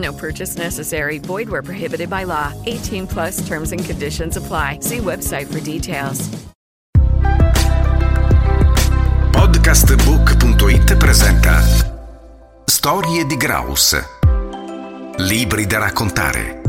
No 0.00 0.12
purchase 0.12 0.56
necessary. 0.56 1.18
Void 1.18 1.48
where 1.48 1.62
prohibited 1.62 2.08
by 2.08 2.24
law. 2.24 2.52
18 2.66 3.06
plus 3.06 3.46
terms 3.46 3.72
and 3.72 3.84
conditions 3.84 4.36
apply. 4.36 4.78
See 4.80 4.98
website 4.98 5.46
for 5.46 5.60
details. 5.60 6.28
Podcastbook.it 9.32 10.96
presenta 10.96 11.62
Storie 12.64 13.26
di 13.26 13.36
Graus. 13.36 13.96
Libri 15.18 15.66
da 15.66 15.78
raccontare. 15.78 16.59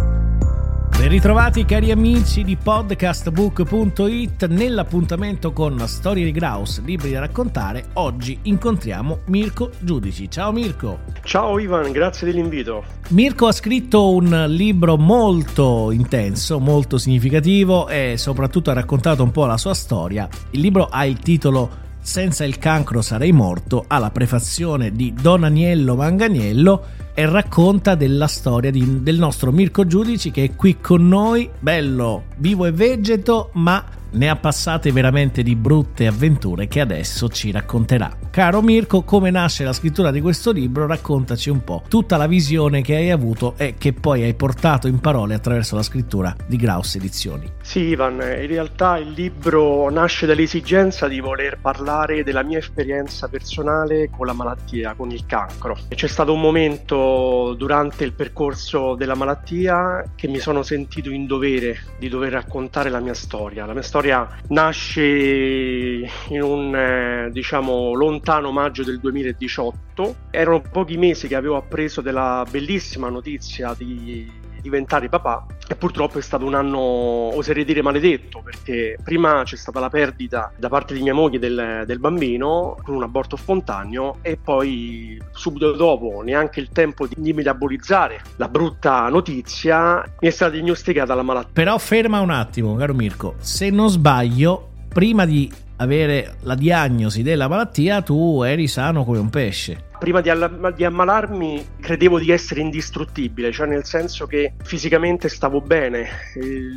Ben 1.01 1.09
ritrovati 1.09 1.65
cari 1.65 1.89
amici 1.89 2.43
di 2.43 2.55
podcastbook.it 2.55 4.45
nell'appuntamento 4.45 5.51
con 5.51 5.79
Storie 5.87 6.25
di 6.25 6.31
Graus, 6.31 6.79
libri 6.83 7.09
da 7.09 7.21
raccontare. 7.21 7.85
Oggi 7.93 8.37
incontriamo 8.43 9.21
Mirko 9.25 9.71
Giudici. 9.79 10.29
Ciao 10.29 10.51
Mirko. 10.51 10.99
Ciao 11.23 11.57
Ivan, 11.57 11.91
grazie 11.91 12.27
dell'invito. 12.27 12.83
Mirko 13.09 13.47
ha 13.47 13.51
scritto 13.51 14.13
un 14.13 14.45
libro 14.49 14.95
molto 14.95 15.89
intenso, 15.89 16.59
molto 16.59 16.99
significativo 16.99 17.87
e 17.87 18.13
soprattutto 18.17 18.69
ha 18.69 18.73
raccontato 18.73 19.23
un 19.23 19.31
po' 19.31 19.47
la 19.47 19.57
sua 19.57 19.73
storia. 19.73 20.29
Il 20.51 20.59
libro 20.59 20.85
ha 20.85 21.03
il 21.07 21.17
titolo 21.17 21.80
Senza 22.03 22.43
il 22.43 22.57
cancro 22.57 23.01
sarei 23.03 23.31
morto, 23.31 23.85
ha 23.87 23.99
la 23.99 24.09
prefazione 24.09 24.91
di 24.91 25.13
Don 25.13 25.43
Aniello 25.43 25.95
Manganiello 25.95 26.85
e 27.13 27.25
racconta 27.27 27.93
della 27.93 28.27
storia 28.27 28.71
di, 28.71 29.03
del 29.03 29.17
nostro 29.17 29.51
Mirko 29.51 29.85
Giudici 29.85 30.31
che 30.31 30.45
è 30.45 30.55
qui 30.55 30.79
con 30.79 31.07
noi, 31.07 31.47
bello, 31.59 32.23
vivo 32.37 32.65
e 32.65 32.71
vegeto, 32.71 33.51
ma 33.53 33.85
ne 34.11 34.29
ha 34.29 34.35
passate 34.35 34.91
veramente 34.91 35.43
di 35.43 35.55
brutte 35.55 36.07
avventure 36.07 36.67
che 36.67 36.79
adesso 36.79 37.29
ci 37.29 37.51
racconterà. 37.51 38.17
Caro 38.29 38.61
Mirko, 38.61 39.03
come 39.03 39.29
nasce 39.29 39.63
la 39.63 39.73
scrittura 39.73 40.11
di 40.11 40.21
questo 40.21 40.51
libro? 40.51 40.87
Raccontaci 40.87 41.49
un 41.49 41.63
po' 41.63 41.83
tutta 41.87 42.17
la 42.17 42.27
visione 42.27 42.81
che 42.81 42.95
hai 42.95 43.11
avuto 43.11 43.53
e 43.57 43.75
che 43.77 43.93
poi 43.93 44.23
hai 44.23 44.33
portato 44.33 44.87
in 44.87 44.99
parole 44.99 45.33
attraverso 45.33 45.75
la 45.75 45.83
scrittura 45.83 46.35
di 46.45 46.57
Graus 46.57 46.95
Edizioni. 46.95 47.51
Sì, 47.61 47.79
Ivan, 47.79 48.13
in 48.15 48.47
realtà 48.47 48.97
il 48.97 49.11
libro 49.11 49.89
nasce 49.89 50.25
dall'esigenza 50.25 51.07
di 51.07 51.19
voler 51.19 51.57
parlare 51.59 52.23
della 52.23 52.43
mia 52.43 52.57
esperienza 52.57 53.27
personale 53.27 54.09
con 54.09 54.25
la 54.25 54.33
malattia, 54.33 54.93
con 54.95 55.11
il 55.11 55.25
cancro. 55.25 55.77
C'è 55.87 56.07
stato 56.07 56.33
un 56.33 56.41
momento 56.41 57.53
durante 57.57 58.03
il 58.03 58.13
percorso 58.13 58.95
della 58.95 59.15
malattia 59.15 60.11
che 60.15 60.27
mi 60.27 60.39
sono 60.39 60.63
sentito 60.63 61.09
in 61.09 61.27
dovere 61.27 61.77
di 61.99 62.09
dover 62.09 62.31
raccontare 62.31 62.89
la 62.89 62.99
mia 62.99 63.13
storia. 63.13 63.65
La 63.65 63.73
mia 63.73 63.81
storia 63.81 64.00
nasce 64.47 65.01
in 65.03 66.41
un 66.41 66.75
eh, 66.75 67.29
diciamo 67.31 67.93
lontano 67.93 68.51
maggio 68.51 68.83
del 68.83 68.99
2018. 68.99 70.15
Erano 70.31 70.61
pochi 70.61 70.97
mesi 70.97 71.27
che 71.27 71.35
avevo 71.35 71.57
appreso 71.57 72.01
della 72.01 72.45
bellissima 72.49 73.09
notizia 73.09 73.73
di 73.77 74.49
diventare 74.61 75.09
papà 75.09 75.45
e 75.67 75.75
purtroppo 75.75 76.17
è 76.17 76.21
stato 76.21 76.45
un 76.45 76.53
anno, 76.53 76.79
oserei 76.79 77.65
dire, 77.65 77.81
maledetto 77.81 78.41
perché 78.43 78.97
prima 79.03 79.41
c'è 79.43 79.55
stata 79.55 79.79
la 79.79 79.89
perdita 79.89 80.51
da 80.57 80.69
parte 80.69 80.93
di 80.93 81.01
mia 81.01 81.13
moglie 81.13 81.39
del, 81.39 81.83
del 81.85 81.99
bambino 81.99 82.77
con 82.83 82.95
un 82.95 83.03
aborto 83.03 83.35
spontaneo 83.35 84.17
e 84.21 84.37
poi 84.37 85.21
subito 85.31 85.71
dopo, 85.73 86.21
neanche 86.23 86.59
il 86.59 86.69
tempo 86.69 87.07
di, 87.07 87.15
di 87.17 87.33
metabolizzare 87.33 88.21
la 88.35 88.47
brutta 88.47 89.07
notizia, 89.09 90.03
mi 90.19 90.27
è 90.27 90.31
stata 90.31 90.51
diagnosticata 90.51 91.13
la 91.13 91.23
malattia. 91.23 91.51
Però 91.53 91.77
ferma 91.77 92.19
un 92.19 92.29
attimo, 92.29 92.75
caro 92.75 92.93
Mirko, 92.93 93.35
se 93.39 93.69
non 93.69 93.89
sbaglio, 93.89 94.69
prima 94.87 95.25
di 95.25 95.51
avere 95.77 96.35
la 96.41 96.55
diagnosi 96.55 97.23
della 97.23 97.47
malattia 97.47 98.01
tu 98.01 98.43
eri 98.43 98.67
sano 98.67 99.03
come 99.03 99.17
un 99.17 99.29
pesce 99.29 99.89
prima 100.01 100.19
di, 100.19 100.31
alla- 100.31 100.71
di, 100.71 100.83
ammalarmi 100.83 101.67
credevo 101.79 102.17
di 102.17 102.31
essere 102.31 102.59
indistruttibile, 102.59 103.51
cioè 103.51 103.67
nel 103.67 103.85
senso 103.85 104.25
che 104.25 104.53
fisicamente 104.63 105.29
stavo 105.29 105.61
bene. 105.61 106.09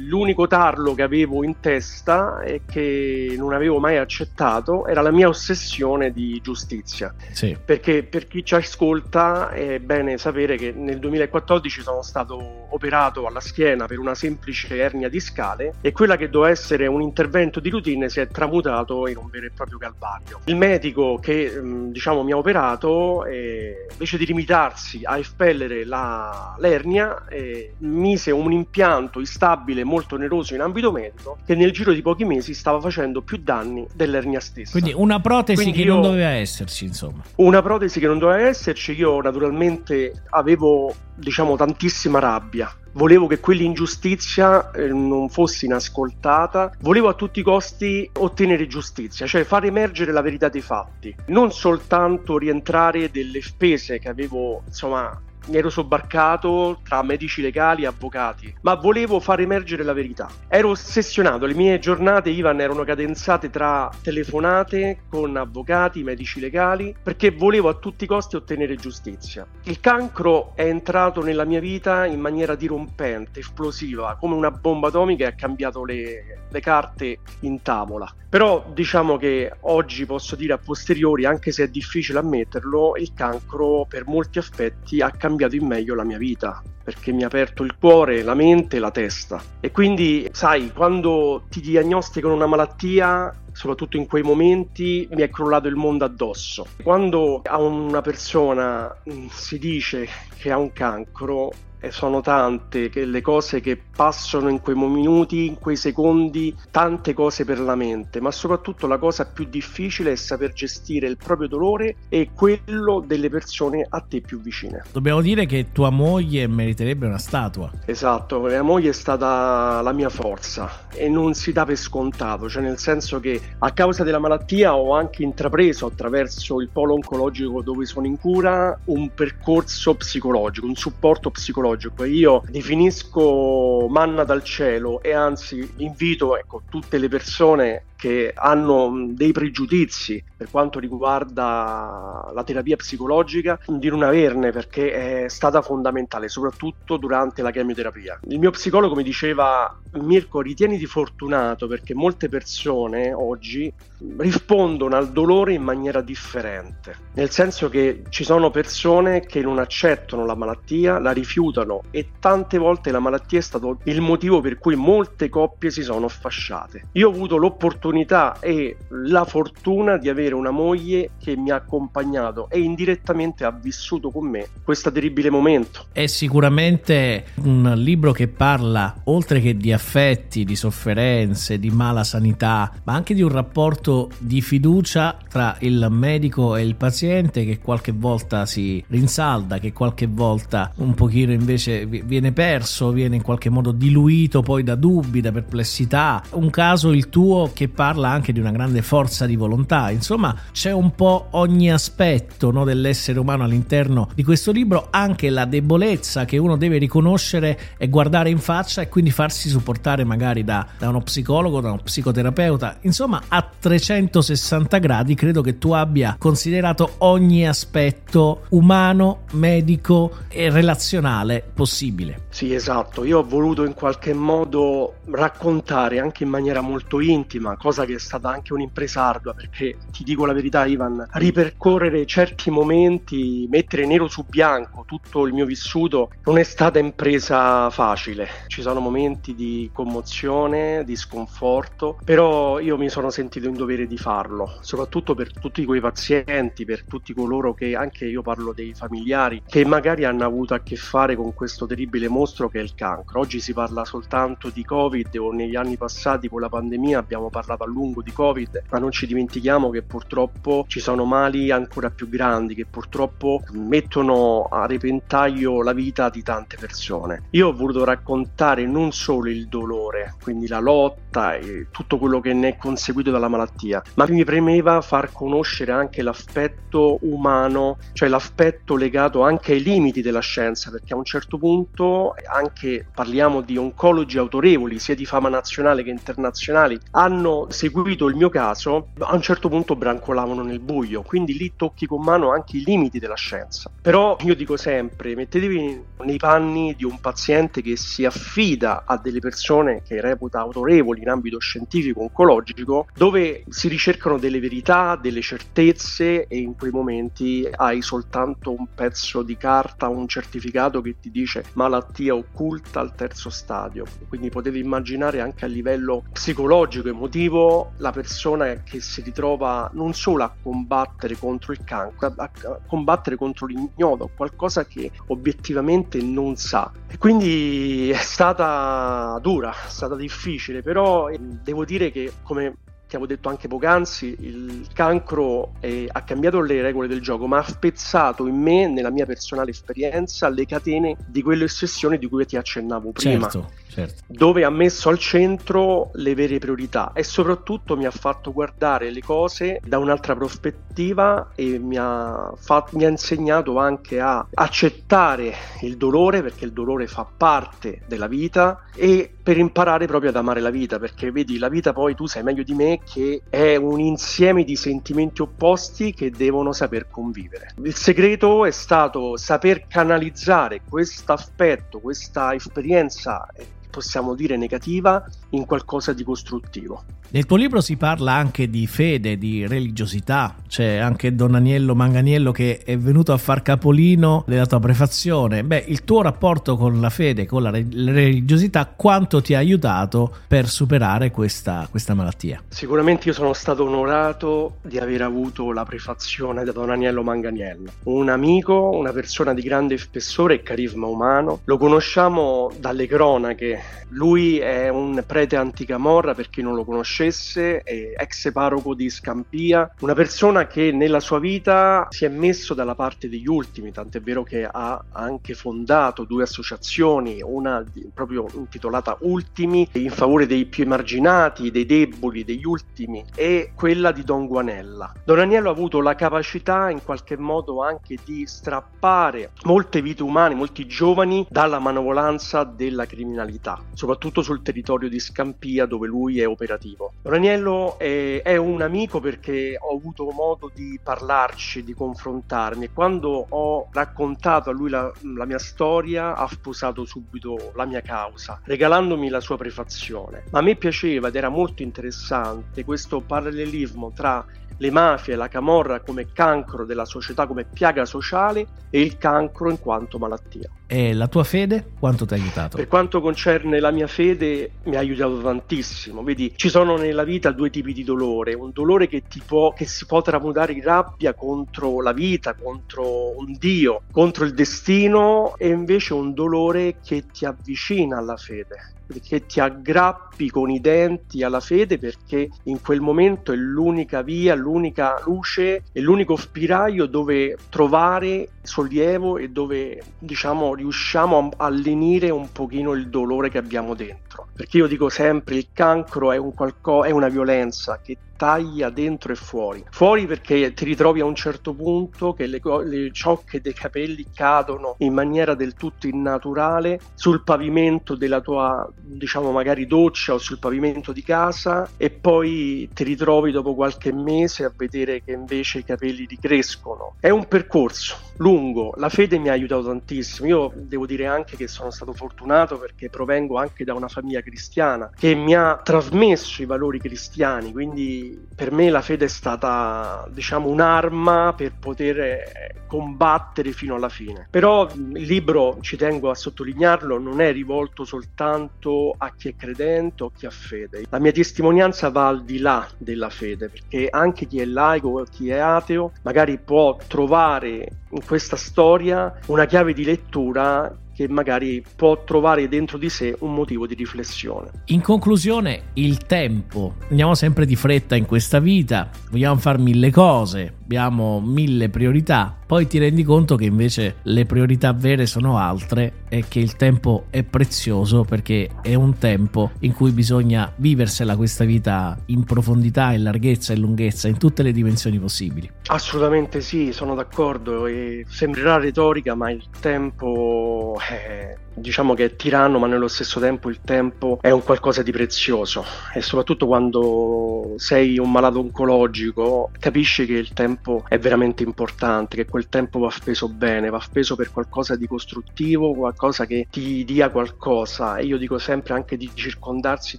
L'unico 0.06 0.46
tarlo 0.46 0.92
che 0.92 1.00
avevo 1.00 1.42
in 1.42 1.58
testa 1.58 2.42
e 2.42 2.60
che 2.66 3.34
non 3.38 3.54
avevo 3.54 3.78
mai 3.78 3.96
accettato 3.96 4.86
era 4.86 5.00
la 5.00 5.10
mia 5.10 5.28
ossessione 5.28 6.12
di 6.12 6.38
giustizia. 6.42 7.14
Sì. 7.32 7.56
Perché 7.64 8.02
per 8.02 8.26
chi 8.26 8.44
ci 8.44 8.56
ascolta 8.56 9.48
è 9.48 9.78
bene 9.78 10.18
sapere 10.18 10.56
che 10.58 10.72
nel 10.72 10.98
2014 10.98 11.80
sono 11.80 12.02
stato 12.02 12.66
operato 12.68 13.26
alla 13.26 13.40
schiena 13.40 13.86
per 13.86 14.00
una 14.00 14.14
semplice 14.14 14.76
ernia 14.76 15.08
discale 15.08 15.76
e 15.80 15.92
quella 15.92 16.16
che 16.16 16.28
doveva 16.28 16.52
essere 16.52 16.86
un 16.86 17.00
intervento 17.00 17.58
di 17.58 17.70
routine 17.70 18.10
si 18.10 18.20
è 18.20 18.28
tramutato 18.28 19.08
in 19.08 19.16
un 19.16 19.30
vero 19.30 19.46
e 19.46 19.50
proprio 19.50 19.78
calvario. 19.78 20.40
Il 20.44 20.56
medico 20.56 21.18
che 21.18 21.58
diciamo 21.62 22.22
mi 22.22 22.32
ha 22.32 22.36
operato 22.36 23.12
e 23.22 23.86
invece 23.92 24.18
di 24.18 24.26
limitarsi 24.26 25.02
a 25.04 25.18
espellere 25.18 25.84
la, 25.84 26.56
l'ernia 26.58 27.26
eh, 27.28 27.74
mise 27.78 28.32
un 28.32 28.50
impianto 28.50 29.20
instabile 29.20 29.84
molto 29.84 30.16
oneroso 30.16 30.54
in 30.54 30.60
ambito 30.60 30.90
medico 30.90 31.38
che 31.46 31.54
nel 31.54 31.70
giro 31.70 31.92
di 31.92 32.02
pochi 32.02 32.24
mesi 32.24 32.54
stava 32.54 32.80
facendo 32.80 33.22
più 33.22 33.38
danni 33.42 33.86
dell'ernia 33.94 34.40
stessa. 34.40 34.72
Quindi 34.72 34.92
una 34.92 35.20
protesi 35.20 35.62
Quindi 35.62 35.80
che 35.80 35.86
io- 35.86 35.92
non 35.94 36.02
doveva 36.02 36.30
esserci, 36.30 36.86
insomma. 36.86 37.22
Una 37.36 37.62
protesi 37.62 38.00
che 38.00 38.06
non 38.06 38.18
doveva 38.18 38.48
esserci, 38.48 38.92
io 38.92 39.20
naturalmente 39.20 40.24
avevo 40.30 40.92
diciamo 41.14 41.56
tantissima 41.56 42.18
rabbia. 42.18 42.74
Volevo 42.94 43.26
che 43.26 43.40
quell'ingiustizia 43.40 44.70
eh, 44.70 44.86
non 44.86 45.28
fosse 45.28 45.66
inascoltata, 45.66 46.72
volevo 46.80 47.08
a 47.08 47.14
tutti 47.14 47.40
i 47.40 47.42
costi 47.42 48.08
ottenere 48.18 48.68
giustizia, 48.68 49.26
cioè 49.26 49.42
far 49.42 49.64
emergere 49.64 50.12
la 50.12 50.22
verità 50.22 50.48
dei 50.48 50.60
fatti, 50.60 51.14
non 51.26 51.50
soltanto 51.50 52.38
rientrare 52.38 53.10
delle 53.10 53.42
spese 53.42 53.98
che 53.98 54.08
avevo, 54.08 54.62
insomma, 54.66 55.20
ero 55.50 55.70
sobbarcato 55.70 56.80
tra 56.82 57.02
medici 57.02 57.42
legali 57.42 57.82
e 57.82 57.86
avvocati, 57.86 58.54
ma 58.62 58.74
volevo 58.74 59.20
far 59.20 59.40
emergere 59.40 59.82
la 59.82 59.92
verità. 59.92 60.28
Ero 60.48 60.70
ossessionato, 60.70 61.46
le 61.46 61.54
mie 61.54 61.78
giornate 61.78 62.30
Ivan 62.30 62.60
erano 62.60 62.84
cadenzate 62.84 63.50
tra 63.50 63.90
telefonate 64.02 65.02
con 65.08 65.36
avvocati, 65.36 66.02
medici 66.02 66.40
legali, 66.40 66.94
perché 67.00 67.30
volevo 67.30 67.68
a 67.68 67.74
tutti 67.74 68.04
i 68.04 68.06
costi 68.06 68.36
ottenere 68.36 68.76
giustizia. 68.76 69.46
Il 69.64 69.80
cancro 69.80 70.52
è 70.54 70.64
entrato 70.64 71.22
nella 71.22 71.44
mia 71.44 71.60
vita 71.60 72.06
in 72.06 72.20
maniera 72.20 72.54
dirompente, 72.54 73.40
esplosiva, 73.40 74.16
come 74.18 74.34
una 74.34 74.50
bomba 74.50 74.88
atomica 74.88 75.24
e 75.24 75.28
ha 75.28 75.34
cambiato 75.34 75.84
le, 75.84 76.46
le 76.48 76.60
carte 76.60 77.18
in 77.40 77.62
tavola. 77.62 78.12
Però 78.28 78.64
diciamo 78.72 79.16
che 79.16 79.52
oggi 79.60 80.06
posso 80.06 80.34
dire 80.34 80.54
a 80.54 80.58
posteriori, 80.58 81.24
anche 81.24 81.52
se 81.52 81.64
è 81.64 81.68
difficile 81.68 82.18
ammetterlo, 82.18 82.96
il 82.96 83.12
cancro 83.14 83.86
per 83.88 84.06
molti 84.06 84.38
aspetti 84.38 85.00
ha 85.00 85.10
cambiato 85.10 85.33
in 85.56 85.66
meglio 85.66 85.94
la 85.94 86.04
mia 86.04 86.18
vita, 86.18 86.62
perché 86.82 87.12
mi 87.12 87.22
ha 87.22 87.26
aperto 87.26 87.62
il 87.62 87.76
cuore, 87.78 88.22
la 88.22 88.34
mente 88.34 88.78
la 88.78 88.90
testa. 88.90 89.42
E 89.60 89.70
quindi, 89.70 90.28
sai, 90.32 90.72
quando 90.72 91.44
ti 91.48 91.60
diagnosticano 91.60 92.34
una 92.34 92.46
malattia, 92.46 93.32
soprattutto 93.52 93.96
in 93.96 94.06
quei 94.06 94.22
momenti, 94.22 95.08
mi 95.12 95.22
è 95.22 95.30
crollato 95.30 95.68
il 95.68 95.76
mondo 95.76 96.04
addosso. 96.04 96.66
Quando 96.82 97.42
a 97.44 97.60
una 97.60 98.00
persona 98.00 98.94
mh, 99.04 99.26
si 99.30 99.58
dice 99.58 100.08
che 100.36 100.50
ha 100.50 100.58
un 100.58 100.72
cancro, 100.72 101.50
sono 101.90 102.20
tante 102.20 102.88
che 102.88 103.04
le 103.04 103.20
cose 103.20 103.60
che 103.60 103.80
passano 103.94 104.48
in 104.48 104.60
quei 104.60 104.76
minuti, 104.76 105.46
in 105.46 105.58
quei 105.58 105.76
secondi, 105.76 106.54
tante 106.70 107.14
cose 107.14 107.44
per 107.44 107.60
la 107.60 107.74
mente, 107.74 108.20
ma 108.20 108.30
soprattutto 108.30 108.86
la 108.86 108.98
cosa 108.98 109.24
più 109.26 109.44
difficile 109.44 110.12
è 110.12 110.16
saper 110.16 110.52
gestire 110.52 111.06
il 111.06 111.16
proprio 111.16 111.48
dolore 111.48 111.96
e 112.08 112.30
quello 112.34 113.02
delle 113.06 113.28
persone 113.28 113.86
a 113.88 114.00
te 114.00 114.20
più 114.20 114.40
vicine. 114.40 114.84
Dobbiamo 114.92 115.20
dire 115.20 115.46
che 115.46 115.72
tua 115.72 115.90
moglie 115.90 116.46
meriterebbe 116.46 117.06
una 117.06 117.18
statua. 117.18 117.70
Esatto, 117.84 118.40
mia 118.40 118.62
moglie 118.62 118.90
è 118.90 118.92
stata 118.92 119.80
la 119.82 119.92
mia 119.92 120.08
forza 120.08 120.88
e 120.90 121.08
non 121.08 121.34
si 121.34 121.52
dà 121.52 121.64
per 121.64 121.76
scontato, 121.76 122.48
cioè 122.48 122.62
nel 122.62 122.78
senso 122.78 123.20
che 123.20 123.40
a 123.58 123.72
causa 123.72 124.04
della 124.04 124.18
malattia 124.18 124.76
ho 124.76 124.94
anche 124.94 125.22
intrapreso 125.22 125.86
attraverso 125.86 126.60
il 126.60 126.68
polo 126.70 126.94
oncologico 126.94 127.62
dove 127.62 127.84
sono 127.84 128.06
in 128.06 128.18
cura 128.18 128.78
un 128.86 129.10
percorso 129.14 129.94
psicologico, 129.94 130.66
un 130.66 130.76
supporto 130.76 131.30
psicologico. 131.30 131.73
Io 132.06 132.42
definisco 132.46 133.86
manna 133.88 134.24
dal 134.24 134.42
cielo 134.42 135.02
e 135.02 135.12
anzi 135.12 135.72
invito 135.78 136.36
ecco, 136.36 136.64
tutte 136.68 136.98
le 136.98 137.08
persone 137.08 137.86
che 138.04 138.34
hanno 138.34 139.06
dei 139.12 139.32
pregiudizi 139.32 140.22
per 140.36 140.50
quanto 140.50 140.78
riguarda 140.78 142.30
la 142.34 142.44
terapia 142.44 142.76
psicologica 142.76 143.58
di 143.66 143.88
non 143.88 144.02
averne 144.02 144.50
perché 144.50 145.24
è 145.24 145.28
stata 145.30 145.62
fondamentale 145.62 146.28
soprattutto 146.28 146.98
durante 146.98 147.40
la 147.40 147.50
chemioterapia. 147.50 148.20
Il 148.28 148.38
mio 148.38 148.50
psicologo 148.50 148.94
mi 148.94 149.02
diceva 149.02 149.74
Mirko 149.92 150.42
ritieniti 150.42 150.84
fortunato 150.84 151.66
perché 151.66 151.94
molte 151.94 152.28
persone 152.28 153.14
oggi 153.14 153.72
rispondono 154.18 154.96
al 154.96 155.10
dolore 155.10 155.54
in 155.54 155.62
maniera 155.62 156.02
differente, 156.02 156.94
nel 157.14 157.30
senso 157.30 157.70
che 157.70 158.02
ci 158.10 158.22
sono 158.22 158.50
persone 158.50 159.20
che 159.20 159.40
non 159.40 159.58
accettano 159.58 160.26
la 160.26 160.34
malattia, 160.34 160.98
la 160.98 161.12
rifiutano 161.12 161.84
e 161.90 162.10
tante 162.20 162.58
volte 162.58 162.90
la 162.90 162.98
malattia 162.98 163.38
è 163.38 163.42
stato 163.42 163.78
il 163.84 164.02
motivo 164.02 164.42
per 164.42 164.58
cui 164.58 164.74
molte 164.74 165.30
coppie 165.30 165.70
si 165.70 165.82
sono 165.82 166.08
fasciate. 166.08 166.88
Io 166.92 167.08
ho 167.08 167.12
avuto 167.12 167.38
l'opportunità 167.38 167.92
e 168.40 168.76
la 168.88 169.24
fortuna 169.24 169.96
di 169.96 170.08
avere 170.08 170.34
una 170.34 170.50
moglie 170.50 171.10
che 171.22 171.36
mi 171.36 171.50
ha 171.50 171.56
accompagnato 171.56 172.48
e 172.50 172.60
indirettamente 172.60 173.44
ha 173.44 173.50
vissuto 173.50 174.10
con 174.10 174.26
me 174.26 174.48
questo 174.64 174.90
terribile 174.90 175.30
momento. 175.30 175.86
È 175.92 176.06
sicuramente 176.06 177.26
un 177.36 177.72
libro 177.76 178.10
che 178.10 178.26
parla 178.26 179.02
oltre 179.04 179.40
che 179.40 179.56
di 179.56 179.72
affetti, 179.72 180.44
di 180.44 180.56
sofferenze, 180.56 181.60
di 181.60 181.70
mala 181.70 182.02
sanità, 182.02 182.72
ma 182.82 182.94
anche 182.94 183.14
di 183.14 183.22
un 183.22 183.30
rapporto 183.30 184.10
di 184.18 184.40
fiducia 184.40 185.16
tra 185.28 185.56
il 185.60 185.86
medico 185.90 186.56
e 186.56 186.62
il 186.62 186.74
paziente 186.74 187.44
che 187.44 187.60
qualche 187.60 187.92
volta 187.92 188.44
si 188.44 188.84
rinsalda, 188.88 189.58
che 189.58 189.72
qualche 189.72 190.08
volta 190.08 190.72
un 190.76 190.94
pochino 190.94 191.32
invece 191.32 191.86
viene 191.86 192.32
perso, 192.32 192.90
viene 192.90 193.16
in 193.16 193.22
qualche 193.22 193.50
modo 193.50 193.70
diluito 193.70 194.42
poi 194.42 194.64
da 194.64 194.74
dubbi, 194.74 195.20
da 195.20 195.30
perplessità. 195.30 196.22
Un 196.30 196.50
caso 196.50 196.90
il 196.90 197.08
tuo 197.08 197.50
che 197.54 197.68
parla 197.68 197.83
anche 197.92 198.32
di 198.32 198.40
una 198.40 198.50
grande 198.50 198.82
forza 198.82 199.26
di 199.26 199.36
volontà. 199.36 199.90
Insomma, 199.90 200.34
c'è 200.52 200.72
un 200.72 200.94
po' 200.94 201.28
ogni 201.30 201.72
aspetto 201.72 202.50
no, 202.50 202.64
dell'essere 202.64 203.18
umano 203.18 203.44
all'interno 203.44 204.08
di 204.14 204.24
questo 204.24 204.52
libro, 204.52 204.88
anche 204.90 205.30
la 205.30 205.44
debolezza 205.44 206.24
che 206.24 206.38
uno 206.38 206.56
deve 206.56 206.78
riconoscere 206.78 207.58
e 207.76 207.88
guardare 207.88 208.30
in 208.30 208.38
faccia 208.38 208.82
e 208.82 208.88
quindi 208.88 209.10
farsi 209.10 209.48
supportare 209.48 210.04
magari 210.04 210.44
da, 210.44 210.66
da 210.78 210.88
uno 210.88 211.00
psicologo, 211.00 211.60
da 211.60 211.72
uno 211.72 211.80
psicoterapeuta. 211.82 212.78
Insomma, 212.82 213.22
a 213.28 213.42
300 213.42 214.12
360 214.14 214.78
gradi 214.78 215.14
credo 215.14 215.40
che 215.40 215.58
tu 215.58 215.72
abbia 215.72 216.16
considerato 216.18 216.94
ogni 216.98 217.46
aspetto 217.46 218.42
umano, 218.50 219.24
medico 219.32 220.18
e 220.28 220.50
relazionale 220.50 221.44
possibile. 221.54 222.26
Sì, 222.28 222.54
esatto. 222.54 223.04
Io 223.04 223.18
ho 223.18 223.24
voluto 223.24 223.64
in 223.64 223.74
qualche 223.74 224.14
modo 224.14 224.94
raccontare 225.10 226.00
anche 226.00 226.24
in 226.24 226.30
maniera 226.30 226.60
molto 226.60 227.00
intima, 227.00 227.56
cosa 227.64 227.86
che 227.86 227.94
è 227.94 227.98
stata 227.98 228.28
anche 228.28 228.52
un'impresa 228.52 229.02
ardua, 229.02 229.32
perché 229.32 229.78
ti 229.90 230.04
dico 230.04 230.26
la 230.26 230.34
verità, 230.34 230.66
Ivan, 230.66 231.06
ripercorrere 231.12 232.04
certi 232.04 232.50
momenti, 232.50 233.46
mettere 233.48 233.86
nero 233.86 234.06
su 234.06 234.26
bianco 234.28 234.84
tutto 234.86 235.24
il 235.26 235.32
mio 235.32 235.46
vissuto 235.46 236.10
non 236.24 236.36
è 236.36 236.42
stata 236.42 236.78
impresa 236.78 237.70
facile. 237.70 238.28
Ci 238.48 238.60
sono 238.60 238.80
momenti 238.80 239.34
di 239.34 239.70
commozione, 239.72 240.84
di 240.84 240.94
sconforto, 240.94 241.96
però 242.04 242.58
io 242.58 242.76
mi 242.76 242.90
sono 242.90 243.08
sentito 243.08 243.48
in 243.48 243.54
dovere 243.54 243.86
di 243.86 243.96
farlo, 243.96 244.58
soprattutto 244.60 245.14
per 245.14 245.32
tutti 245.32 245.64
quei 245.64 245.80
pazienti, 245.80 246.66
per 246.66 246.84
tutti 246.84 247.14
coloro 247.14 247.54
che 247.54 247.74
anche 247.74 248.04
io 248.04 248.20
parlo 248.20 248.52
dei 248.52 248.74
familiari 248.74 249.42
che 249.46 249.64
magari 249.64 250.04
hanno 250.04 250.26
avuto 250.26 250.52
a 250.52 250.60
che 250.60 250.76
fare 250.76 251.16
con 251.16 251.32
questo 251.32 251.64
terribile 251.64 252.08
mostro 252.08 252.50
che 252.50 252.60
è 252.60 252.62
il 252.62 252.74
cancro. 252.74 253.20
Oggi 253.20 253.40
si 253.40 253.54
parla 253.54 253.86
soltanto 253.86 254.50
di 254.50 254.62
Covid 254.62 255.16
o 255.16 255.32
negli 255.32 255.56
anni 255.56 255.78
passati 255.78 256.28
con 256.28 256.42
la 256.42 256.50
pandemia 256.50 256.98
abbiamo 256.98 257.30
parlato 257.30 257.53
a 257.62 257.66
lungo 257.66 258.02
di 258.02 258.12
Covid, 258.12 258.64
ma 258.70 258.78
non 258.78 258.90
ci 258.90 259.06
dimentichiamo 259.06 259.70
che 259.70 259.82
purtroppo 259.82 260.64
ci 260.66 260.80
sono 260.80 261.04
mali 261.04 261.52
ancora 261.52 261.90
più 261.90 262.08
grandi 262.08 262.56
che 262.56 262.66
purtroppo 262.66 263.42
mettono 263.52 264.48
a 264.50 264.66
repentaglio 264.66 265.62
la 265.62 265.72
vita 265.72 266.08
di 266.08 266.22
tante 266.22 266.56
persone. 266.58 267.28
Io 267.30 267.48
ho 267.48 267.52
voluto 267.52 267.84
raccontare 267.84 268.66
non 268.66 268.90
solo 268.90 269.28
il 269.28 269.46
dolore, 269.46 270.14
quindi 270.20 270.48
la 270.48 270.58
lotta 270.58 271.36
e 271.36 271.68
tutto 271.70 271.98
quello 271.98 272.20
che 272.20 272.32
ne 272.32 272.48
è 272.48 272.56
conseguito 272.56 273.12
dalla 273.12 273.28
malattia 273.28 273.82
ma 273.94 274.06
mi 274.08 274.24
premeva 274.24 274.80
far 274.80 275.12
conoscere 275.12 275.72
anche 275.72 276.02
l'aspetto 276.02 276.98
umano, 277.02 277.78
cioè 277.92 278.08
l'aspetto 278.08 278.76
legato 278.76 279.22
anche 279.22 279.52
ai 279.52 279.62
limiti 279.62 280.02
della 280.02 280.20
scienza, 280.20 280.70
perché 280.70 280.94
a 280.94 280.96
un 280.96 281.04
certo 281.04 281.38
punto 281.38 282.14
anche 282.26 282.86
parliamo 282.92 283.40
di 283.40 283.56
oncologi 283.56 284.18
autorevoli, 284.18 284.78
sia 284.78 284.94
di 284.94 285.04
fama 285.04 285.28
nazionale 285.28 285.82
che 285.82 285.90
internazionali, 285.90 286.78
hanno 286.92 287.43
seguito 287.50 288.08
il 288.08 288.16
mio 288.16 288.28
caso, 288.28 288.88
a 288.98 289.14
un 289.14 289.22
certo 289.22 289.48
punto 289.48 289.76
brancolavano 289.76 290.42
nel 290.42 290.60
buio, 290.60 291.02
quindi 291.02 291.36
lì 291.36 291.52
tocchi 291.56 291.86
con 291.86 292.02
mano 292.02 292.32
anche 292.32 292.56
i 292.56 292.64
limiti 292.64 292.98
della 292.98 293.14
scienza. 293.16 293.70
Però 293.80 294.16
io 294.20 294.34
dico 294.34 294.56
sempre, 294.56 295.14
mettetevi 295.14 295.82
nei 296.04 296.16
panni 296.16 296.74
di 296.76 296.84
un 296.84 296.98
paziente 297.00 297.62
che 297.62 297.76
si 297.76 298.04
affida 298.04 298.84
a 298.86 298.96
delle 298.96 299.20
persone 299.20 299.82
che 299.84 300.00
reputa 300.00 300.40
autorevoli 300.40 301.02
in 301.02 301.08
ambito 301.08 301.38
scientifico 301.38 302.00
oncologico, 302.00 302.86
dove 302.94 303.44
si 303.48 303.68
ricercano 303.68 304.18
delle 304.18 304.40
verità, 304.40 304.98
delle 305.00 305.20
certezze 305.20 306.26
e 306.26 306.38
in 306.38 306.54
quei 306.56 306.70
momenti 306.70 307.46
hai 307.50 307.82
soltanto 307.82 308.50
un 308.50 308.66
pezzo 308.74 309.22
di 309.22 309.36
carta, 309.36 309.88
un 309.88 310.08
certificato 310.08 310.80
che 310.80 310.96
ti 311.00 311.10
dice 311.10 311.44
malattia 311.54 312.14
occulta 312.14 312.80
al 312.80 312.94
terzo 312.94 313.30
stadio. 313.30 313.84
Quindi 314.08 314.28
potevi 314.30 314.60
immaginare 314.60 315.20
anche 315.20 315.44
a 315.44 315.48
livello 315.48 316.04
psicologico, 316.12 316.88
emotivo, 316.88 317.33
la 317.78 317.90
persona 317.90 318.62
che 318.62 318.80
si 318.80 319.02
ritrova 319.02 319.68
non 319.74 319.92
solo 319.92 320.24
a 320.24 320.34
combattere 320.42 321.16
contro 321.16 321.52
il 321.52 321.64
cancro, 321.64 322.12
a 322.16 322.30
combattere 322.66 323.16
contro 323.16 323.46
l'ignoto, 323.46 324.10
qualcosa 324.14 324.66
che 324.66 324.90
obiettivamente 325.08 326.00
non 326.00 326.36
sa. 326.36 326.70
E 326.86 326.98
quindi 326.98 327.90
è 327.90 327.96
stata 327.96 329.18
dura, 329.20 329.50
è 329.50 329.68
stata 329.68 329.96
difficile, 329.96 330.62
però 330.62 331.08
eh, 331.08 331.18
devo 331.18 331.64
dire 331.64 331.90
che 331.90 332.12
come 332.22 332.54
avevo 332.96 333.12
detto 333.12 333.28
anche 333.28 333.48
poc'anzi, 333.48 334.16
il 334.20 334.66
cancro 334.72 335.52
è, 335.60 335.84
ha 335.90 336.02
cambiato 336.02 336.40
le 336.40 336.62
regole 336.62 336.88
del 336.88 337.00
gioco, 337.00 337.26
ma 337.26 337.38
ha 337.38 337.44
spezzato 337.44 338.26
in 338.26 338.36
me, 338.36 338.68
nella 338.68 338.90
mia 338.90 339.06
personale 339.06 339.50
esperienza, 339.50 340.28
le 340.28 340.46
catene 340.46 340.96
di 341.06 341.22
quelle 341.22 341.44
ossessioni 341.44 341.98
di 341.98 342.08
cui 342.08 342.26
ti 342.26 342.36
accennavo 342.36 342.92
prima. 342.92 343.28
Certo, 343.28 343.50
certo. 343.68 344.02
Dove 344.06 344.44
ha 344.44 344.50
messo 344.50 344.88
al 344.88 344.98
centro 344.98 345.90
le 345.94 346.14
vere 346.14 346.38
priorità 346.38 346.92
e 346.92 347.02
soprattutto 347.02 347.76
mi 347.76 347.86
ha 347.86 347.90
fatto 347.90 348.32
guardare 348.32 348.90
le 348.90 349.00
cose 349.00 349.60
da 349.64 349.78
un'altra 349.78 350.14
prospettiva 350.14 351.30
e 351.34 351.58
mi 351.58 351.76
ha, 351.76 352.32
fatto, 352.36 352.76
mi 352.76 352.84
ha 352.84 352.88
insegnato 352.88 353.58
anche 353.58 354.00
a 354.00 354.26
accettare 354.32 355.34
il 355.62 355.76
dolore, 355.76 356.22
perché 356.22 356.44
il 356.44 356.52
dolore 356.52 356.86
fa 356.86 357.06
parte 357.16 357.82
della 357.86 358.06
vita, 358.06 358.64
e 358.74 359.12
per 359.22 359.38
imparare 359.38 359.86
proprio 359.86 360.10
ad 360.10 360.16
amare 360.16 360.40
la 360.40 360.50
vita, 360.50 360.78
perché 360.78 361.10
vedi, 361.10 361.38
la 361.38 361.48
vita 361.48 361.72
poi 361.72 361.94
tu 361.94 362.06
sai 362.06 362.22
meglio 362.22 362.42
di 362.42 362.54
me 362.54 362.80
che 362.84 363.22
è 363.28 363.56
un 363.56 363.80
insieme 363.80 364.44
di 364.44 364.56
sentimenti 364.56 365.22
opposti 365.22 365.92
che 365.92 366.10
devono 366.10 366.52
saper 366.52 366.88
convivere. 366.90 367.54
Il 367.62 367.74
segreto 367.74 368.44
è 368.44 368.50
stato 368.50 369.16
saper 369.16 369.66
canalizzare 369.66 370.60
questo 370.68 371.12
aspetto, 371.12 371.80
questa 371.80 372.34
esperienza 372.34 373.26
possiamo 373.70 374.14
dire 374.14 374.36
negativa 374.36 375.04
in 375.30 375.44
qualcosa 375.46 375.92
di 375.92 376.04
costruttivo. 376.04 376.84
Nel 377.14 377.26
tuo 377.26 377.36
libro 377.36 377.60
si 377.60 377.76
parla 377.76 378.10
anche 378.10 378.50
di 378.50 378.66
fede, 378.66 379.16
di 379.16 379.46
religiosità, 379.46 380.34
c'è 380.48 380.78
anche 380.78 381.14
Don 381.14 381.36
Aniello 381.36 381.76
Manganiello 381.76 382.32
che 382.32 382.58
è 382.64 382.76
venuto 382.76 383.12
a 383.12 383.18
far 383.18 383.40
capolino 383.40 384.24
della 384.26 384.46
tua 384.46 384.58
prefazione. 384.58 385.44
Beh, 385.44 385.64
il 385.68 385.84
tuo 385.84 386.02
rapporto 386.02 386.56
con 386.56 386.80
la 386.80 386.90
fede, 386.90 387.24
con 387.24 387.44
la 387.44 387.50
religiosità, 387.52 388.66
quanto 388.66 389.22
ti 389.22 389.32
ha 389.32 389.38
aiutato 389.38 390.12
per 390.26 390.48
superare 390.48 391.12
questa, 391.12 391.68
questa 391.70 391.94
malattia? 391.94 392.42
Sicuramente 392.48 393.06
io 393.06 393.14
sono 393.14 393.32
stato 393.32 393.64
onorato 393.64 394.56
di 394.62 394.78
aver 394.78 395.02
avuto 395.02 395.52
la 395.52 395.64
prefazione 395.64 396.42
da 396.42 396.50
Don 396.50 396.70
Aniello 396.70 397.04
Manganiello, 397.04 397.70
un 397.84 398.08
amico, 398.08 398.70
una 398.70 398.90
persona 398.90 399.32
di 399.32 399.42
grande 399.42 399.78
spessore 399.78 400.34
e 400.34 400.42
carisma 400.42 400.88
umano. 400.88 401.42
Lo 401.44 401.58
conosciamo 401.58 402.50
dalle 402.58 402.88
cronache, 402.88 403.84
lui 403.90 404.38
è 404.38 404.68
un 404.68 405.00
prete 405.06 405.36
anticamorra 405.36 406.14
per 406.14 406.28
chi 406.28 406.42
non 406.42 406.56
lo 406.56 406.64
conosce 406.64 407.03
conoscesse, 407.04 407.62
ex 407.62 408.32
parroco 408.32 408.74
di 408.74 408.88
Scampia, 408.88 409.70
una 409.80 409.94
persona 409.94 410.46
che 410.46 410.72
nella 410.72 411.00
sua 411.00 411.18
vita 411.18 411.88
si 411.90 412.04
è 412.04 412.08
messo 412.08 412.54
dalla 412.54 412.74
parte 412.74 413.08
degli 413.08 413.26
ultimi, 413.26 413.72
tant'è 413.72 414.00
vero 414.00 414.22
che 414.22 414.48
ha 414.50 414.82
anche 414.92 415.34
fondato 415.34 416.04
due 416.04 416.22
associazioni, 416.22 417.20
una 417.22 417.64
proprio 417.92 418.26
intitolata 418.34 418.96
Ultimi, 419.00 419.68
in 419.72 419.90
favore 419.90 420.26
dei 420.26 420.46
più 420.46 420.64
emarginati, 420.64 421.50
dei 421.50 421.66
deboli, 421.66 422.24
degli 422.24 422.44
ultimi, 422.44 423.04
e 423.14 423.52
quella 423.54 423.92
di 423.92 424.02
Don 424.02 424.26
Guanella. 424.26 424.92
Don 425.04 425.18
Agnello 425.18 425.48
ha 425.48 425.52
avuto 425.52 425.80
la 425.80 425.94
capacità 425.94 426.70
in 426.70 426.82
qualche 426.82 427.16
modo 427.16 427.62
anche 427.62 427.98
di 428.04 428.26
strappare 428.26 429.32
molte 429.44 429.82
vite 429.82 430.02
umane, 430.02 430.34
molti 430.34 430.66
giovani 430.66 431.26
dalla 431.28 431.58
manovolanza 431.58 432.44
della 432.44 432.86
criminalità, 432.86 433.60
soprattutto 433.74 434.22
sul 434.22 434.42
territorio 434.42 434.88
di 434.88 434.98
Scampia 434.98 435.66
dove 435.66 435.86
lui 435.86 436.20
è 436.20 436.26
operativo. 436.26 436.93
Raniello 437.02 437.78
è, 437.78 438.22
è, 438.22 438.36
un 438.36 438.62
amico 438.62 438.98
perché 438.98 439.56
ho 439.58 439.76
avuto 439.76 440.10
modo 440.10 440.50
di 440.54 440.80
parlarci, 440.82 441.62
di 441.62 441.74
confrontarmi 441.74 442.64
e 442.64 442.70
quando 442.72 443.26
ho 443.28 443.68
raccontato 443.72 444.48
a 444.48 444.52
lui 444.54 444.70
la, 444.70 444.90
la 445.14 445.26
mia 445.26 445.38
storia 445.38 446.16
ha 446.16 446.26
sposato 446.26 446.86
subito 446.86 447.52
la 447.56 447.66
mia 447.66 447.82
causa, 447.82 448.40
regalandomi 448.44 449.10
la 449.10 449.20
sua 449.20 449.36
prefazione. 449.36 450.24
Ma 450.30 450.38
a 450.38 450.42
me 450.42 450.56
piaceva 450.56 451.08
ed 451.08 451.16
era 451.16 451.28
molto 451.28 451.62
interessante 451.62 452.64
questo 452.64 453.00
parallelismo 453.00 453.92
tra 453.92 454.24
le 454.58 454.70
mafie 454.70 455.16
la 455.16 455.28
camorra 455.28 455.80
come 455.80 456.12
cancro 456.12 456.64
della 456.64 456.84
società, 456.84 457.26
come 457.26 457.44
piaga 457.44 457.84
sociale 457.84 458.46
e 458.70 458.80
il 458.80 458.96
cancro 458.98 459.50
in 459.50 459.58
quanto 459.58 459.98
malattia. 459.98 460.48
E 460.66 460.94
la 460.94 461.08
tua 461.08 461.24
fede 461.24 461.72
quanto 461.78 462.06
ti 462.06 462.14
ha 462.14 462.16
aiutato? 462.16 462.56
Per 462.56 462.68
quanto 462.68 463.00
concerne 463.00 463.60
la 463.60 463.70
mia 463.70 463.86
fede 463.86 464.52
mi 464.64 464.76
ha 464.76 464.78
aiutato 464.78 465.20
tantissimo. 465.20 466.02
Vedi, 466.02 466.32
ci 466.36 466.48
sono 466.48 466.76
nella 466.76 467.04
vita 467.04 467.30
due 467.32 467.50
tipi 467.50 467.72
di 467.72 467.84
dolore, 467.84 468.34
un 468.34 468.50
dolore 468.52 468.88
che, 468.88 469.02
può, 469.26 469.52
che 469.52 469.66
si 469.66 469.84
può 469.84 470.00
tramutare 470.00 470.54
in 470.54 470.62
rabbia 470.62 471.14
contro 471.14 471.82
la 471.82 471.92
vita, 471.92 472.34
contro 472.34 473.16
un 473.18 473.36
Dio, 473.38 473.82
contro 473.90 474.24
il 474.24 474.32
destino 474.32 475.34
e 475.36 475.48
invece 475.48 475.92
un 475.92 476.14
dolore 476.14 476.76
che 476.82 477.04
ti 477.12 477.26
avvicina 477.26 477.98
alla 477.98 478.16
fede 478.16 478.72
che 479.00 479.24
ti 479.26 479.40
aggrappi 479.40 480.30
con 480.30 480.50
i 480.50 480.60
denti 480.60 481.22
alla 481.22 481.40
fede 481.40 481.78
perché 481.78 482.28
in 482.44 482.60
quel 482.60 482.80
momento 482.80 483.32
è 483.32 483.36
l'unica 483.36 484.02
via, 484.02 484.34
l'unica 484.34 485.00
luce 485.04 485.64
e 485.72 485.80
l'unico 485.80 486.16
spiraglio 486.16 486.86
dove 486.86 487.44
trovare 487.48 488.34
sollievo 488.42 489.16
e 489.16 489.28
dove 489.28 489.86
diciamo 489.98 490.54
riusciamo 490.54 491.30
a 491.36 491.48
lenire 491.48 492.10
un 492.10 492.30
pochino 492.30 492.72
il 492.72 492.88
dolore 492.88 493.30
che 493.30 493.38
abbiamo 493.38 493.74
dentro. 493.74 494.28
Perché 494.34 494.58
io 494.58 494.66
dico 494.66 494.88
sempre 494.88 495.36
il 495.36 495.48
cancro 495.52 496.12
è, 496.12 496.16
un 496.16 496.34
qualco- 496.34 496.84
è 496.84 496.90
una 496.90 497.08
violenza 497.08 497.80
che 497.82 497.98
taglia 498.24 498.70
dentro 498.70 499.12
e 499.12 499.16
fuori. 499.16 499.62
Fuori 499.70 500.06
perché 500.06 500.54
ti 500.54 500.64
ritrovi 500.64 501.00
a 501.00 501.04
un 501.04 501.14
certo 501.14 501.52
punto 501.52 502.14
che 502.14 502.26
le, 502.26 502.40
le 502.64 502.90
ciocche 502.90 503.42
dei 503.42 503.52
capelli 503.52 504.06
cadono 504.14 504.76
in 504.78 504.94
maniera 504.94 505.34
del 505.34 505.52
tutto 505.52 505.86
innaturale 505.86 506.80
sul 506.94 507.22
pavimento 507.22 507.94
della 507.94 508.22
tua, 508.22 508.66
diciamo 508.74 509.30
magari 509.30 509.66
doccia 509.66 510.14
o 510.14 510.18
sul 510.18 510.38
pavimento 510.38 510.92
di 510.92 511.02
casa 511.02 511.68
e 511.76 511.90
poi 511.90 512.66
ti 512.72 512.82
ritrovi 512.82 513.30
dopo 513.30 513.54
qualche 513.54 513.92
mese 513.92 514.44
a 514.44 514.52
vedere 514.56 515.02
che 515.02 515.12
invece 515.12 515.58
i 515.58 515.64
capelli 515.64 516.06
ricrescono. 516.06 516.94
È 516.98 517.10
un 517.10 517.28
percorso 517.28 518.12
lungo, 518.16 518.72
la 518.76 518.88
fede 518.88 519.18
mi 519.18 519.28
ha 519.28 519.32
aiutato 519.32 519.64
tantissimo. 519.64 520.28
Io 520.28 520.52
devo 520.54 520.86
dire 520.86 521.06
anche 521.06 521.36
che 521.36 521.46
sono 521.46 521.70
stato 521.70 521.92
fortunato 521.92 522.58
perché 522.58 522.88
provengo 522.88 523.36
anche 523.36 523.64
da 523.64 523.74
una 523.74 523.88
famiglia 523.88 524.22
cristiana 524.22 524.90
che 524.96 525.14
mi 525.14 525.34
ha 525.34 525.60
trasmesso 525.62 526.40
i 526.40 526.46
valori 526.46 526.78
cristiani, 526.80 527.52
quindi 527.52 528.13
per 528.34 528.50
me 528.50 528.70
la 528.70 528.80
fede 528.80 529.04
è 529.04 529.08
stata 529.08 530.06
diciamo 530.10 530.48
un'arma 530.48 531.34
per 531.36 531.52
poter 531.58 532.00
eh, 532.00 532.54
combattere 532.66 533.52
fino 533.52 533.76
alla 533.76 533.88
fine. 533.88 534.26
Però 534.30 534.68
il 534.74 535.02
libro, 535.02 535.58
ci 535.60 535.76
tengo 535.76 536.10
a 536.10 536.14
sottolinearlo, 536.14 536.98
non 536.98 537.20
è 537.20 537.32
rivolto 537.32 537.84
soltanto 537.84 538.94
a 538.96 539.12
chi 539.16 539.28
è 539.28 539.36
credente 539.36 540.02
o 540.02 540.10
chi 540.10 540.26
ha 540.26 540.30
fede. 540.30 540.84
La 540.88 540.98
mia 540.98 541.12
testimonianza 541.12 541.90
va 541.90 542.08
al 542.08 542.24
di 542.24 542.38
là 542.38 542.66
della 542.76 543.10
fede, 543.10 543.48
perché 543.48 543.88
anche 543.88 544.26
chi 544.26 544.40
è 544.40 544.44
laico 544.44 544.88
o 544.88 545.04
chi 545.04 545.30
è 545.30 545.38
ateo 545.38 545.92
magari 546.02 546.38
può 546.38 546.76
trovare 546.86 547.68
in 547.90 548.04
questa 548.04 548.36
storia 548.36 549.20
una 549.26 549.46
chiave 549.46 549.72
di 549.72 549.84
lettura 549.84 550.74
che 550.94 551.08
magari 551.08 551.62
può 551.74 552.04
trovare 552.04 552.48
dentro 552.48 552.78
di 552.78 552.88
sé 552.88 553.14
un 553.20 553.34
motivo 553.34 553.66
di 553.66 553.74
riflessione. 553.74 554.50
In 554.66 554.80
conclusione, 554.80 555.70
il 555.74 555.98
tempo. 556.06 556.74
Andiamo 556.88 557.14
sempre 557.14 557.46
di 557.46 557.56
fretta 557.56 557.96
in 557.96 558.06
questa 558.06 558.38
vita, 558.38 558.90
vogliamo 559.10 559.38
fare 559.38 559.58
mille 559.58 559.90
cose, 559.90 560.54
abbiamo 560.62 561.20
mille 561.20 561.68
priorità, 561.68 562.36
poi 562.46 562.66
ti 562.66 562.78
rendi 562.78 563.02
conto 563.02 563.36
che 563.36 563.46
invece 563.46 563.96
le 564.02 564.26
priorità 564.26 564.72
vere 564.72 565.06
sono 565.06 565.38
altre 565.38 566.04
e 566.08 566.24
che 566.28 566.38
il 566.38 566.56
tempo 566.56 567.06
è 567.10 567.22
prezioso 567.22 568.04
perché 568.04 568.48
è 568.62 568.74
un 568.74 568.96
tempo 568.98 569.52
in 569.60 569.72
cui 569.72 569.90
bisogna 569.90 570.52
viversela 570.56 571.16
questa 571.16 571.44
vita 571.44 571.98
in 572.06 572.24
profondità, 572.24 572.92
in 572.92 573.02
larghezza 573.02 573.52
e 573.52 573.56
lunghezza, 573.56 574.08
in 574.08 574.18
tutte 574.18 574.42
le 574.42 574.52
dimensioni 574.52 574.98
possibili. 574.98 575.50
Assolutamente 575.66 576.40
sì, 576.40 576.72
sono 576.72 576.94
d'accordo 576.94 577.66
e 577.66 578.04
sembrerà 578.08 578.58
retorica, 578.58 579.14
ma 579.14 579.30
il 579.30 579.44
tempo 579.60 580.78
è 580.86 581.34
diciamo 581.54 581.94
che 581.94 582.04
è 582.04 582.16
tiranno, 582.16 582.58
ma 582.58 582.66
nello 582.66 582.88
stesso 582.88 583.20
tempo 583.20 583.48
il 583.48 583.60
tempo 583.60 584.18
è 584.20 584.30
un 584.30 584.42
qualcosa 584.42 584.82
di 584.82 584.90
prezioso. 584.90 585.64
E 585.94 586.02
soprattutto 586.02 586.46
quando 586.46 587.54
sei 587.56 587.98
un 587.98 588.10
malato 588.10 588.38
oncologico 588.40 589.50
capisci 589.58 590.06
che 590.06 590.14
il 590.14 590.32
tempo 590.32 590.84
è 590.88 590.98
veramente 590.98 591.42
importante, 591.42 592.16
che 592.16 592.26
quel 592.26 592.48
tempo 592.48 592.78
va 592.78 592.90
speso 592.90 593.28
bene, 593.28 593.70
va 593.70 593.80
speso 593.80 594.16
per 594.16 594.30
qualcosa 594.30 594.76
di 594.76 594.86
costruttivo, 594.86 595.74
qualcosa 595.74 596.26
che 596.26 596.46
ti 596.50 596.84
dia 596.84 597.10
qualcosa. 597.10 597.96
E 597.96 598.04
io 598.04 598.18
dico 598.18 598.38
sempre 598.38 598.74
anche 598.74 598.96
di 598.96 599.10
circondarsi 599.14 599.98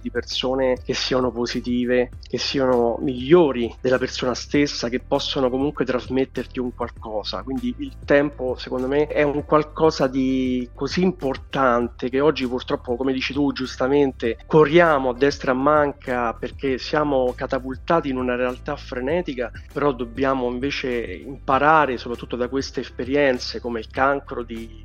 di 0.00 0.10
persone 0.10 0.78
che 0.84 0.94
siano 0.94 1.30
positive, 1.30 2.10
che 2.28 2.38
siano 2.38 2.98
migliori 3.00 3.74
della 3.80 3.98
persona 3.98 4.34
stessa, 4.34 4.88
che 4.88 5.00
possono 5.00 5.50
comunque 5.50 5.84
trasmetterti 5.84 6.58
un 6.58 6.74
qualcosa, 6.74 7.42
quindi 7.42 7.74
il 7.78 7.92
tempo 8.04 8.56
secondo 8.58 8.86
me 8.86 9.06
è 9.06 9.22
un 9.22 9.44
qualcosa 9.44 10.06
di 10.06 10.68
così 10.74 11.02
importante 11.02 11.45
importante 11.56 12.10
che 12.10 12.20
oggi 12.20 12.46
purtroppo, 12.46 12.96
come 12.96 13.12
dici 13.12 13.32
tu 13.32 13.50
giustamente, 13.52 14.36
corriamo 14.46 15.10
a 15.10 15.14
destra 15.14 15.52
a 15.52 15.54
manca 15.54 16.34
perché 16.34 16.76
siamo 16.78 17.32
catapultati 17.34 18.10
in 18.10 18.18
una 18.18 18.36
realtà 18.36 18.76
frenetica, 18.76 19.50
però 19.72 19.92
dobbiamo 19.92 20.48
invece 20.50 20.88
imparare 20.88 21.96
soprattutto 21.96 22.36
da 22.36 22.48
queste 22.48 22.80
esperienze 22.80 23.60
come 23.60 23.80
il 23.80 23.88
cancro 23.88 24.44
di 24.44 24.84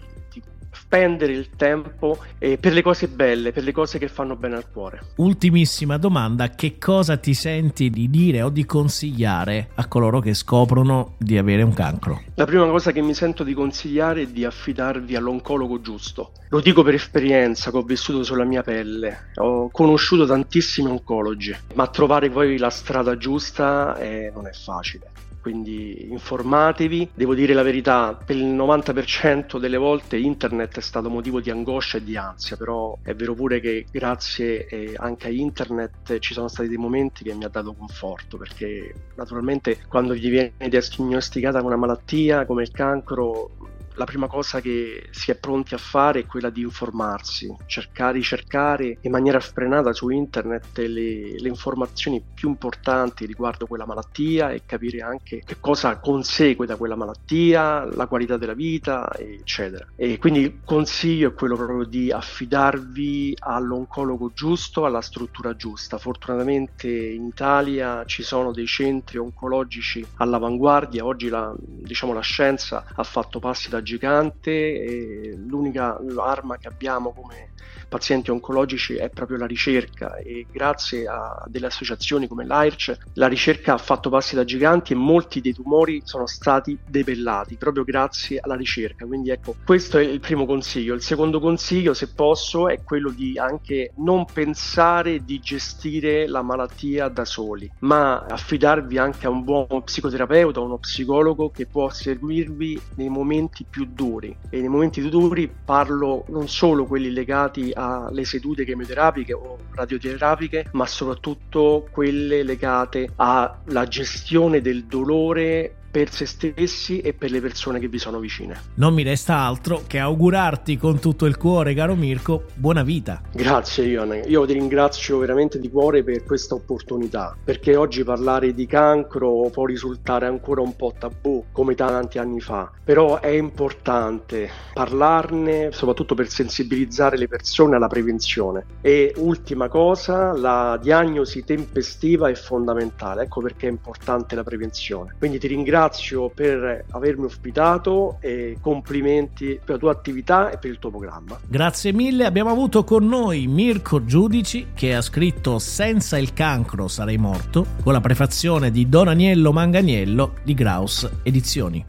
spendere 0.72 1.34
il 1.34 1.50
tempo 1.56 2.18
eh, 2.38 2.58
per 2.58 2.74
le 2.74 2.82
cose 2.82 3.08
belle, 3.08 3.52
per 3.52 3.64
le 3.64 3.72
cose 3.72 4.00
che 4.00 4.08
fanno 4.08 4.36
bene 4.36 4.56
al 4.56 4.70
cuore. 4.72 5.02
Ultimissima 5.18 5.98
domanda, 5.98 6.50
che 6.50 6.78
cosa 6.78 7.18
ti 7.18 7.34
senti 7.34 7.90
di 7.90 8.10
dire 8.10 8.42
o 8.42 8.50
di 8.50 8.66
consigliare 8.66 9.70
a 9.76 9.88
coloro 9.88 10.20
che 10.20 10.34
scoprono 10.34 11.16
di 11.18 11.38
avere 11.38 11.62
un 11.62 11.74
cancro? 11.74 12.22
La 12.36 12.46
prima 12.46 12.68
cosa 12.68 12.92
che 12.92 13.02
mi 13.02 13.14
sento 13.14 13.44
di 13.44 13.54
consigliare 13.54 14.24
è 14.24 14.28
di 14.28 14.46
affidarvi 14.46 15.16
all'oncologo 15.16 15.82
giusto. 15.82 16.32
Lo 16.50 16.60
dico 16.60 16.84
per 16.84 16.96
esperienza 16.96 17.72
che 17.72 17.78
ho 17.78 17.84
vissuto 17.84 18.24
sulla 18.24 18.44
mia 18.44 18.64
pelle. 18.64 19.30
Ho 19.36 19.70
conosciuto 19.70 20.26
tantissimi 20.26 20.90
oncologi, 20.90 21.56
ma 21.76 21.88
trovare 21.88 22.30
poi 22.30 22.58
la 22.58 22.70
strada 22.70 23.18
giusta 23.18 23.98
eh, 23.98 24.32
non 24.34 24.48
è 24.48 24.52
facile 24.52 25.12
quindi 25.42 26.10
informatevi. 26.10 27.12
Devo 27.14 27.34
dire 27.34 27.54
la 27.54 27.64
verità, 27.64 28.18
per 28.24 28.36
il 28.36 28.46
90% 28.46 29.58
delle 29.58 29.78
volte 29.78 30.18
internet 30.18 30.78
è 30.78 30.82
stato 30.82 31.10
motivo 31.10 31.42
di 31.42 31.50
angoscia 31.50 31.98
e 31.98 32.04
di 32.04 32.16
ansia, 32.16 32.56
però 32.56 32.98
è 33.02 33.14
vero 33.14 33.34
pure 33.34 33.60
che 33.60 33.86
grazie 33.92 34.68
eh, 34.68 34.94
anche 34.96 35.28
a 35.28 35.32
internet 35.32 36.20
ci 36.20 36.34
sono 36.34 36.48
stati 36.48 36.70
dei 36.70 36.78
momenti 36.78 37.24
che 37.24 37.34
mi 37.34 37.44
ha 37.44 37.50
dato 37.50 37.74
conforto, 37.74 38.38
perché 38.38 38.94
naturalmente 39.16 39.80
quando 39.88 40.16
gli 40.16 40.30
viene 40.30 40.54
diagnosticata 40.70 41.62
una 41.62 41.76
malattia 41.76 42.46
come 42.46 42.62
il 42.62 42.72
cancro 42.72 43.50
la 43.96 44.06
prima 44.06 44.28
cosa 44.28 44.60
che 44.62 45.08
si 45.12 45.32
è 45.32 45.36
pronti 45.36 45.74
a 45.74 45.78
fare 45.78 46.22
è 46.22 46.26
quella 46.26 46.50
di 46.50 46.62
informarsi, 46.62 47.54
cercare 47.66 48.18
di 48.18 48.24
cercare 48.24 48.98
in 49.02 49.12
maniera 49.12 49.40
frenata 49.40 49.94
su 49.94 50.10
internet 50.10 50.78
le, 50.78 51.40
le 51.40 51.48
informazioni 51.48 52.24
più 52.34 52.50
importanti 52.50 53.26
riguardo 53.26 53.68
quella 53.68 53.86
malattia 53.86 54.52
e 54.52 54.64
capire 54.66 55.02
anche 55.02 55.42
che 55.44 55.58
cosa 55.60 56.00
consegue 56.00 56.66
da 56.66 56.76
quella 56.76 56.96
malattia, 56.96 57.86
la 57.86 58.08
qualità 58.08 58.38
della 58.38 58.54
vita, 58.54 59.10
eccetera. 59.18 59.86
E 59.96 60.18
quindi 60.18 60.42
il 60.42 60.60
consiglio 60.64 61.30
è 61.30 61.34
quello 61.34 61.56
proprio 61.56 61.86
di 61.86 62.12
affidarvi 62.12 63.36
all'oncologo 63.40 64.32
giusto, 64.34 64.86
alla 64.86 65.02
struttura 65.02 65.56
giusta. 65.56 65.98
Fortunatamente 65.98 66.90
in 66.90 67.26
Italia 67.26 68.04
ci 68.06 68.24
sono 68.24 68.52
dei 68.52 68.68
centri 68.68 69.18
oncologici 69.18 70.06
all'avanguardia, 70.16 71.06
oggi 71.06 71.30
la, 71.30 71.54
diciamo, 71.58 72.14
la 72.14 72.22
scienza 72.22 72.86
ha 72.94 73.04
fatto 73.04 73.40
passi 73.40 73.70
da 73.70 73.81
gigante 73.82 75.34
l'unica 75.36 75.98
arma 76.18 76.58
che 76.58 76.68
abbiamo 76.68 77.14
come 77.14 77.51
pazienti 77.88 78.32
oncologici 78.32 78.96
è 78.96 79.10
proprio 79.10 79.38
la 79.38 79.46
ricerca 79.46 80.16
e 80.18 80.46
grazie 80.52 81.08
a 81.08 81.44
delle 81.48 81.68
associazioni 81.68 82.28
come 82.28 82.46
l'AIRC 82.46 82.98
la 83.14 83.28
ricerca 83.28 83.74
ha 83.74 83.78
fatto 83.78 84.10
passi 84.10 84.36
da 84.36 84.44
giganti 84.44 84.94
e 84.94 84.96
molti 84.96 85.42
dei 85.42 85.54
tumori 85.54 86.02
sono 86.04 86.26
stati 86.26 86.78
debellati 86.88 87.56
proprio 87.56 87.84
grazie 87.84 88.40
alla 88.42 88.56
ricerca. 88.56 89.06
Quindi 89.06 89.30
ecco, 89.30 89.56
questo 89.66 89.98
è 89.98 90.04
il 90.04 90.20
primo 90.20 90.46
consiglio. 90.46 90.94
Il 90.94 91.02
secondo 91.02 91.40
consiglio, 91.40 91.94
se 91.94 92.08
posso, 92.14 92.70
è 92.70 92.82
quello 92.84 93.10
di 93.10 93.38
anche 93.38 93.92
non 93.98 94.26
pensare 94.26 95.24
di 95.24 95.40
gestire 95.40 96.28
la 96.28 96.42
malattia 96.42 97.08
da 97.10 97.26
soli, 97.26 97.70
ma 97.80 98.20
affidarvi 98.20 98.98
anche 98.98 99.28
a 99.28 99.30
un 99.30 99.44
buon 99.44 99.84
psicoterapeuta, 99.84 100.60
uno 100.60 100.78
psicologo 100.78 101.50
che 101.50 101.66
può 101.66 101.90
seguirvi 101.90 102.80
nei 102.96 103.10
momenti 103.10 103.66
più 103.70 103.86
duri. 103.86 104.36
E 104.50 104.60
nei 104.60 104.70
momenti 104.70 105.02
più 105.02 105.10
duri 105.10 105.52
parlo 105.64 106.26
non 106.30 106.48
solo 106.48 106.86
quelli 106.86 107.12
legati 107.12 107.51
alle 107.74 108.26
sedute 108.26 108.64
chemioterapiche 108.64 109.34
o 109.34 109.58
radioterapiche, 109.74 110.68
ma 110.72 110.86
soprattutto 110.86 111.88
quelle 111.92 112.44
legate 112.44 113.12
alla 113.16 113.88
gestione 113.88 114.62
del 114.62 114.86
dolore 114.86 115.76
per 115.92 116.10
se 116.10 116.26
stessi 116.26 117.02
e 117.02 117.14
per 117.14 117.30
le 117.32 117.42
persone 117.42 117.80
che 117.80 117.90
vi 117.90 118.00
sono 118.00 118.20
vicine. 118.20 118.60
Non 118.76 118.94
mi 118.94 119.04
resta 119.04 119.36
altro 119.36 119.84
che 119.86 120.00
augurarti 120.00 120.78
con 120.78 121.00
tutto 121.00 121.26
il 121.26 121.36
cuore, 121.36 121.74
caro 121.74 121.96
Mirko, 121.96 122.46
buona 122.56 122.82
vita. 122.82 123.22
Grazie 123.34 123.86
Ione, 123.86 124.20
io 124.20 124.46
ti 124.46 124.54
ringrazio 124.54 125.18
veramente 125.18 125.60
di 125.60 125.70
cuore 125.70 126.04
per 126.04 126.24
questa 126.24 126.56
opportunità, 126.56 127.36
perché 127.44 127.76
oggi 127.76 128.06
parlare 128.06 128.54
di 128.54 128.66
cancro 128.66 129.50
può 129.52 129.66
risultare 129.66 130.28
ancora 130.28 130.62
un 130.62 130.76
po' 130.78 130.94
tabù, 130.98 131.44
come 131.52 131.76
tanti 131.76 132.18
anni 132.20 132.40
fa, 132.40 132.72
però 132.84 133.20
è 133.20 133.28
importante 133.28 134.50
parlarne, 134.74 135.72
soprattutto 135.74 136.16
per 136.16 136.30
sensibilizzare 136.30 137.18
le 137.18 137.28
persone 137.28 137.76
alla 137.76 137.88
prevenzione. 137.88 138.66
E 138.80 139.14
ultima 139.18 139.68
cosa, 139.68 140.32
la 140.32 140.80
diagnosi 140.82 141.44
tempestiva 141.44 142.30
è 142.30 142.36
fondamentale, 142.36 143.24
ecco 143.24 143.42
perché 143.42 143.68
è 143.68 143.70
importante 143.70 144.36
la 144.36 144.44
prevenzione. 144.44 145.16
Quindi 145.18 145.38
ti 145.38 145.48
ringrazio 145.48 145.80
ringrazio 145.82 146.30
per 146.30 146.86
avermi 146.92 147.26
ospitato 147.26 148.18
e 148.20 148.58
complimenti 148.62 149.60
per 149.64 149.76
la 149.76 149.78
tua 149.80 149.92
attività 149.92 150.52
e 150.52 150.58
per 150.58 150.70
il 150.70 150.80
tuo 150.80 150.92
programma. 150.92 151.40
Grazie 151.48 151.92
mille, 151.92 152.26
abbiamo 152.26 152.52
avuto 152.52 152.84
con 152.84 153.08
noi 153.08 153.48
Mirko 153.48 154.06
Giudici 154.06 154.68
che 154.74 154.94
ha 154.94 155.02
scritto 155.02 155.58
Senza 155.60 156.18
il 156.18 156.34
cancro 156.34 156.88
sarei 156.88 157.18
morto 157.18 157.66
con 157.84 157.94
la 157.94 158.02
prefazione 158.02 158.72
di 158.72 158.88
Don 158.88 159.08
Aniello 159.08 159.52
Manganiello 159.52 160.36
di 160.44 160.54
Graus 160.54 161.10
Edizioni. 161.24 161.86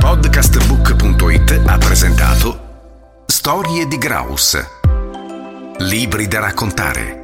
Podcastbook.it 0.00 1.62
ha 1.66 1.78
presentato 1.78 2.60
Storie 3.26 3.86
di 3.86 3.98
Graus. 3.98 4.56
Libri 5.78 6.28
da 6.28 6.40
raccontare 6.40 7.23